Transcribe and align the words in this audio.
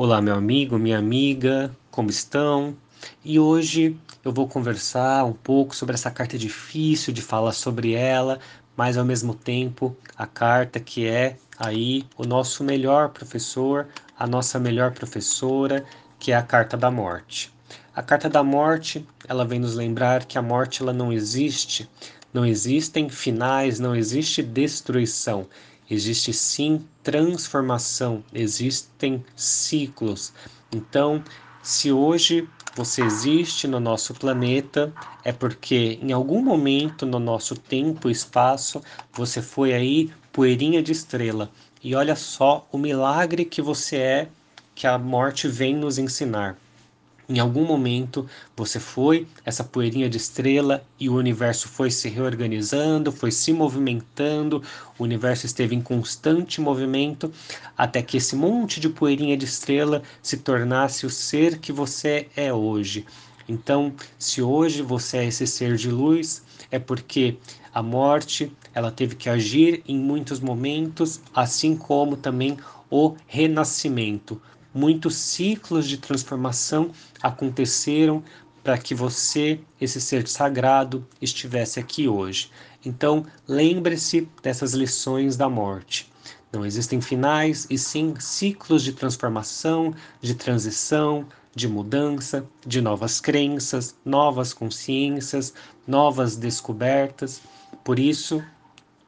Olá, 0.00 0.22
meu 0.22 0.36
amigo, 0.36 0.78
minha 0.78 0.96
amiga, 0.96 1.76
como 1.90 2.08
estão? 2.08 2.76
E 3.24 3.36
hoje 3.40 3.98
eu 4.24 4.32
vou 4.32 4.46
conversar 4.46 5.24
um 5.24 5.32
pouco 5.32 5.74
sobre 5.74 5.96
essa 5.96 6.08
carta 6.08 6.38
difícil 6.38 7.12
de 7.12 7.20
falar 7.20 7.50
sobre 7.50 7.94
ela, 7.94 8.38
mas 8.76 8.96
ao 8.96 9.04
mesmo 9.04 9.34
tempo 9.34 9.96
a 10.16 10.24
carta 10.24 10.78
que 10.78 11.04
é 11.04 11.36
aí 11.58 12.06
o 12.16 12.24
nosso 12.24 12.62
melhor 12.62 13.08
professor, 13.08 13.88
a 14.16 14.24
nossa 14.24 14.60
melhor 14.60 14.92
professora, 14.92 15.84
que 16.16 16.30
é 16.30 16.36
a 16.36 16.44
carta 16.44 16.76
da 16.76 16.92
morte. 16.92 17.52
A 17.92 18.00
carta 18.00 18.28
da 18.28 18.44
morte, 18.44 19.04
ela 19.26 19.44
vem 19.44 19.58
nos 19.58 19.74
lembrar 19.74 20.26
que 20.26 20.38
a 20.38 20.42
morte 20.42 20.80
ela 20.80 20.92
não 20.92 21.12
existe, 21.12 21.90
não 22.32 22.46
existem 22.46 23.08
finais, 23.08 23.80
não 23.80 23.96
existe 23.96 24.44
destruição. 24.44 25.48
Existe 25.90 26.32
sim 26.32 26.84
transformação, 27.02 28.22
existem 28.32 29.24
ciclos. 29.34 30.32
Então, 30.70 31.22
se 31.62 31.90
hoje 31.90 32.48
você 32.76 33.02
existe 33.02 33.66
no 33.66 33.80
nosso 33.80 34.14
planeta, 34.14 34.92
é 35.24 35.32
porque 35.32 35.98
em 36.02 36.12
algum 36.12 36.42
momento 36.42 37.04
no 37.04 37.18
nosso 37.18 37.54
tempo 37.56 38.08
e 38.08 38.12
espaço 38.12 38.82
você 39.12 39.42
foi 39.42 39.72
aí 39.72 40.10
poeirinha 40.32 40.82
de 40.82 40.92
estrela. 40.92 41.50
E 41.82 41.94
olha 41.94 42.14
só 42.14 42.68
o 42.70 42.78
milagre 42.78 43.44
que 43.44 43.62
você 43.62 43.96
é, 43.96 44.28
que 44.74 44.86
a 44.86 44.98
morte 44.98 45.48
vem 45.48 45.74
nos 45.74 45.98
ensinar. 45.98 46.56
Em 47.30 47.38
algum 47.40 47.66
momento 47.66 48.26
você 48.56 48.80
foi 48.80 49.26
essa 49.44 49.62
poeirinha 49.62 50.08
de 50.08 50.16
estrela 50.16 50.82
e 50.98 51.10
o 51.10 51.14
universo 51.14 51.68
foi 51.68 51.90
se 51.90 52.08
reorganizando, 52.08 53.12
foi 53.12 53.30
se 53.30 53.52
movimentando, 53.52 54.62
o 54.98 55.04
universo 55.04 55.44
esteve 55.44 55.76
em 55.76 55.82
constante 55.82 56.58
movimento 56.58 57.30
até 57.76 58.00
que 58.00 58.16
esse 58.16 58.34
monte 58.34 58.80
de 58.80 58.88
poeirinha 58.88 59.36
de 59.36 59.44
estrela 59.44 60.02
se 60.22 60.38
tornasse 60.38 61.04
o 61.04 61.10
ser 61.10 61.58
que 61.58 61.70
você 61.70 62.28
é 62.34 62.50
hoje. 62.50 63.04
Então, 63.46 63.92
se 64.18 64.40
hoje 64.40 64.80
você 64.80 65.18
é 65.18 65.26
esse 65.26 65.46
ser 65.46 65.76
de 65.76 65.90
luz, 65.90 66.42
é 66.70 66.78
porque 66.78 67.36
a 67.74 67.82
morte, 67.82 68.50
ela 68.74 68.90
teve 68.90 69.14
que 69.14 69.28
agir 69.28 69.82
em 69.86 69.98
muitos 69.98 70.40
momentos, 70.40 71.20
assim 71.34 71.76
como 71.76 72.16
também 72.16 72.56
o 72.90 73.14
renascimento 73.26 74.40
muitos 74.74 75.14
ciclos 75.14 75.86
de 75.86 75.98
transformação 75.98 76.90
aconteceram 77.22 78.22
para 78.62 78.76
que 78.76 78.94
você, 78.94 79.60
esse 79.80 80.00
ser 80.00 80.28
sagrado, 80.28 81.06
estivesse 81.22 81.80
aqui 81.80 82.06
hoje. 82.06 82.50
Então, 82.84 83.24
lembre-se 83.46 84.28
dessas 84.42 84.74
lições 84.74 85.36
da 85.36 85.48
morte. 85.48 86.12
Não 86.52 86.64
existem 86.64 87.00
finais, 87.00 87.66
e 87.68 87.76
sim 87.76 88.14
ciclos 88.18 88.82
de 88.82 88.92
transformação, 88.92 89.94
de 90.20 90.34
transição, 90.34 91.26
de 91.54 91.66
mudança, 91.66 92.46
de 92.66 92.80
novas 92.80 93.20
crenças, 93.20 93.96
novas 94.04 94.52
consciências, 94.52 95.52
novas 95.86 96.36
descobertas. 96.36 97.40
Por 97.82 97.98
isso, 97.98 98.42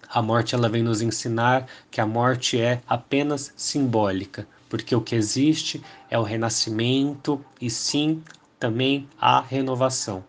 a 0.08 0.20
morte 0.20 0.54
ela 0.54 0.68
vem 0.68 0.82
nos 0.82 1.00
ensinar 1.00 1.66
que 1.90 2.00
a 2.00 2.06
morte 2.06 2.60
é 2.60 2.80
apenas 2.88 3.52
simbólica, 3.56 4.46
porque 4.70 4.96
o 4.96 5.02
que 5.02 5.14
existe 5.14 5.82
é 6.08 6.18
o 6.18 6.22
renascimento 6.22 7.44
e 7.60 7.68
sim 7.68 8.22
também 8.58 9.06
a 9.20 9.40
renovação. 9.40 10.24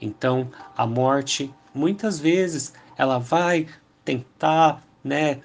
Então, 0.00 0.48
a 0.76 0.86
morte 0.86 1.52
muitas 1.74 2.20
vezes 2.20 2.72
ela 2.96 3.18
vai 3.18 3.66
tentar, 4.04 4.82
né, 5.02 5.40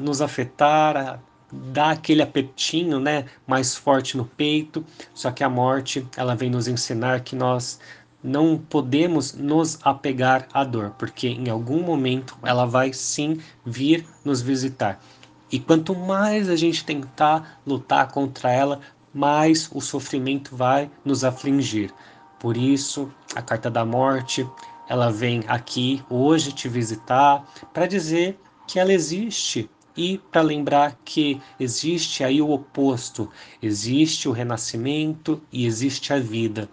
nos 0.00 0.22
afetar, 0.22 0.96
a 0.96 1.18
dar 1.52 1.90
aquele 1.90 2.22
apertinho, 2.22 3.00
né, 3.00 3.26
mais 3.46 3.74
forte 3.74 4.16
no 4.16 4.24
peito. 4.24 4.84
Só 5.12 5.30
que 5.30 5.42
a 5.42 5.48
morte, 5.48 6.06
ela 6.16 6.36
vem 6.36 6.48
nos 6.48 6.68
ensinar 6.68 7.20
que 7.20 7.34
nós 7.34 7.80
não 8.22 8.58
podemos 8.58 9.32
nos 9.32 9.78
apegar 9.82 10.46
à 10.52 10.62
dor, 10.62 10.90
porque 10.98 11.28
em 11.28 11.48
algum 11.48 11.82
momento 11.82 12.36
ela 12.42 12.66
vai 12.66 12.92
sim 12.92 13.40
vir 13.64 14.06
nos 14.24 14.42
visitar. 14.42 15.02
E 15.50 15.58
quanto 15.58 15.94
mais 15.94 16.48
a 16.48 16.56
gente 16.56 16.84
tentar 16.84 17.60
lutar 17.66 18.08
contra 18.12 18.50
ela, 18.50 18.80
mais 19.12 19.68
o 19.72 19.80
sofrimento 19.80 20.54
vai 20.54 20.90
nos 21.04 21.24
afligir. 21.24 21.92
Por 22.38 22.56
isso, 22.56 23.10
a 23.34 23.42
carta 23.42 23.70
da 23.70 23.84
morte, 23.84 24.48
ela 24.88 25.10
vem 25.10 25.42
aqui 25.46 26.02
hoje 26.08 26.52
te 26.52 26.68
visitar 26.68 27.44
para 27.72 27.86
dizer 27.86 28.38
que 28.66 28.78
ela 28.78 28.92
existe 28.92 29.68
e 29.96 30.18
para 30.18 30.40
lembrar 30.40 30.96
que 31.04 31.40
existe 31.58 32.22
aí 32.22 32.40
o 32.40 32.50
oposto, 32.50 33.28
existe 33.60 34.28
o 34.28 34.32
renascimento 34.32 35.42
e 35.52 35.66
existe 35.66 36.12
a 36.12 36.18
vida. 36.18 36.68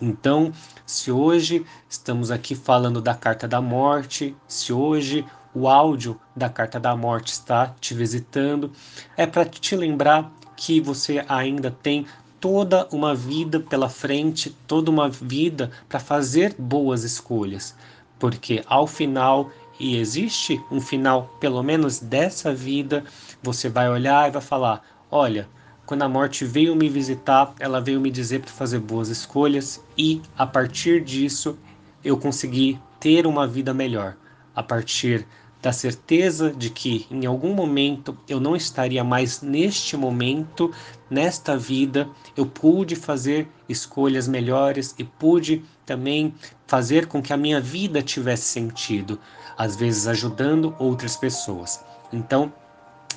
Então, 0.00 0.52
se 0.84 1.10
hoje 1.10 1.64
estamos 1.88 2.30
aqui 2.30 2.54
falando 2.54 3.00
da 3.00 3.14
carta 3.14 3.48
da 3.48 3.60
morte, 3.60 4.36
se 4.46 4.72
hoje 4.72 5.24
o 5.54 5.68
áudio 5.68 6.18
da 6.34 6.48
carta 6.48 6.80
da 6.80 6.96
morte 6.96 7.32
está 7.32 7.74
te 7.80 7.94
visitando, 7.94 8.70
é 9.16 9.26
para 9.26 9.44
te 9.44 9.76
lembrar 9.76 10.30
que 10.56 10.80
você 10.80 11.24
ainda 11.28 11.70
tem 11.70 12.06
toda 12.40 12.88
uma 12.90 13.14
vida 13.14 13.60
pela 13.60 13.88
frente, 13.88 14.50
toda 14.66 14.90
uma 14.90 15.08
vida 15.08 15.70
para 15.88 16.00
fazer 16.00 16.54
boas 16.58 17.04
escolhas, 17.04 17.74
porque 18.18 18.62
ao 18.66 18.86
final 18.86 19.50
e 19.78 19.96
existe 19.96 20.62
um 20.70 20.80
final, 20.80 21.36
pelo 21.40 21.62
menos 21.62 21.98
dessa 21.98 22.54
vida, 22.54 23.04
você 23.42 23.68
vai 23.68 23.88
olhar 23.88 24.28
e 24.28 24.32
vai 24.32 24.42
falar: 24.42 24.82
olha, 25.10 25.48
quando 25.84 26.02
a 26.02 26.08
morte 26.08 26.44
veio 26.44 26.76
me 26.76 26.88
visitar, 26.88 27.52
ela 27.58 27.80
veio 27.80 28.00
me 28.00 28.10
dizer 28.10 28.40
para 28.40 28.52
fazer 28.52 28.78
boas 28.78 29.08
escolhas 29.08 29.82
e 29.98 30.22
a 30.38 30.46
partir 30.46 31.02
disso 31.02 31.58
eu 32.04 32.16
consegui 32.16 32.78
ter 33.00 33.26
uma 33.26 33.46
vida 33.46 33.74
melhor. 33.74 34.16
A 34.54 34.62
partir 34.62 35.26
da 35.62 35.72
certeza 35.72 36.52
de 36.52 36.68
que 36.68 37.06
em 37.08 37.24
algum 37.24 37.54
momento 37.54 38.18
eu 38.28 38.40
não 38.40 38.56
estaria 38.56 39.04
mais 39.04 39.40
neste 39.40 39.96
momento, 39.96 40.72
nesta 41.08 41.56
vida, 41.56 42.08
eu 42.36 42.44
pude 42.44 42.96
fazer 42.96 43.48
escolhas 43.68 44.26
melhores 44.26 44.92
e 44.98 45.04
pude 45.04 45.62
também 45.86 46.34
fazer 46.66 47.06
com 47.06 47.22
que 47.22 47.32
a 47.32 47.36
minha 47.36 47.60
vida 47.60 48.02
tivesse 48.02 48.44
sentido, 48.44 49.20
às 49.56 49.76
vezes 49.76 50.08
ajudando 50.08 50.74
outras 50.80 51.16
pessoas. 51.16 51.84
Então, 52.12 52.52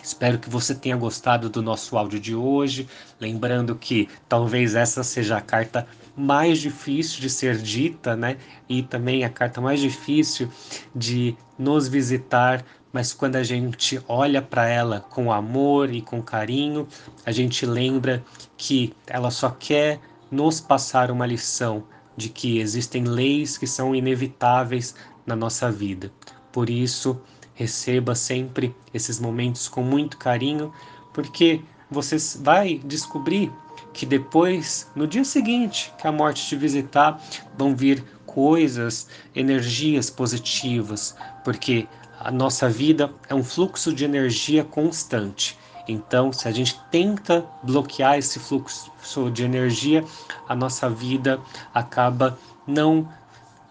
Espero 0.05 0.38
que 0.38 0.51
você 0.51 0.75
tenha 0.75 0.95
gostado 0.95 1.49
do 1.49 1.63
nosso 1.63 1.97
áudio 1.97 2.19
de 2.19 2.35
hoje. 2.35 2.88
Lembrando 3.19 3.75
que 3.75 4.07
talvez 4.29 4.75
essa 4.75 5.03
seja 5.03 5.38
a 5.38 5.41
carta 5.41 5.88
mais 6.16 6.59
difícil 6.59 7.19
de 7.19 7.27
ser 7.27 7.57
dita, 7.57 8.16
né? 8.16 8.38
E 8.69 8.83
também 8.83 9.23
a 9.23 9.29
carta 9.29 9.59
mais 9.59 9.79
difícil 9.79 10.47
de 10.95 11.35
nos 11.57 11.88
visitar, 11.88 12.63
mas 12.93 13.13
quando 13.13 13.35
a 13.35 13.43
gente 13.43 13.99
olha 14.07 14.43
para 14.43 14.67
ela 14.69 14.99
com 14.99 15.33
amor 15.33 15.91
e 15.91 16.03
com 16.03 16.22
carinho, 16.22 16.87
a 17.25 17.31
gente 17.31 17.66
lembra 17.66 18.23
que 18.55 18.93
ela 19.07 19.31
só 19.31 19.49
quer 19.49 19.99
nos 20.29 20.61
passar 20.61 21.09
uma 21.09 21.25
lição 21.25 21.83
de 22.16 22.29
que 22.29 22.59
existem 22.59 23.05
leis 23.05 23.57
que 23.57 23.66
são 23.66 23.95
inevitáveis 23.95 24.93
na 25.25 25.35
nossa 25.35 25.72
vida. 25.72 26.11
Por 26.51 26.69
isso, 26.69 27.19
receba 27.55 28.13
sempre 28.13 28.75
esses 28.93 29.19
momentos 29.19 29.67
com 29.67 29.81
muito 29.81 30.17
carinho, 30.17 30.71
porque 31.13 31.61
você 31.89 32.17
vai 32.39 32.77
descobrir 32.85 33.51
que 33.93 34.05
depois, 34.05 34.91
no 34.95 35.07
dia 35.07 35.23
seguinte 35.23 35.91
que 35.97 36.07
a 36.07 36.11
morte 36.11 36.45
te 36.45 36.55
visitar, 36.55 37.19
vão 37.57 37.75
vir 37.75 38.03
coisas, 38.25 39.07
energias 39.33 40.09
positivas, 40.09 41.16
porque 41.43 41.88
a 42.19 42.29
nossa 42.29 42.69
vida 42.69 43.11
é 43.29 43.33
um 43.33 43.43
fluxo 43.43 43.93
de 43.93 44.03
energia 44.03 44.63
constante. 44.63 45.57
Então, 45.87 46.33
se 46.33 46.47
a 46.47 46.51
gente 46.51 46.79
tenta 46.91 47.45
bloquear 47.63 48.17
esse 48.17 48.39
fluxo 48.39 48.91
de 49.31 49.43
energia, 49.43 50.03
a 50.49 50.55
nossa 50.55 50.90
vida 50.90 51.40
acaba 51.73 52.37
não 52.67 53.07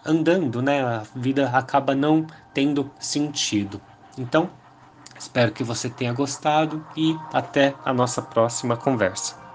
andando, 0.05 0.61
né? 0.61 0.83
A 0.83 1.03
vida 1.15 1.49
acaba 1.49 1.95
não 1.95 2.27
tendo 2.53 2.89
sentido. 2.99 3.81
Então, 4.17 4.49
espero 5.17 5.51
que 5.51 5.63
você 5.63 5.89
tenha 5.89 6.13
gostado 6.13 6.85
e 6.95 7.15
até 7.33 7.73
a 7.83 7.93
nossa 7.93 8.21
próxima 8.21 8.77
conversa. 8.77 9.35